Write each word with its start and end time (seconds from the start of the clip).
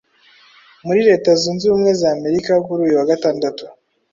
muri 0.85 0.99
Leta 1.09 1.29
Zunze 1.41 1.63
Ubumwe 1.65 1.91
z’Amerika 2.01 2.51
kuri 2.65 2.79
uyu 2.85 2.99
wa 2.99 3.09
gatandatu 3.11 3.63